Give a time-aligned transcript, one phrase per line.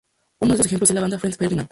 [0.39, 1.69] Uno de estos ejemplos es la banda Franz Ferdinand.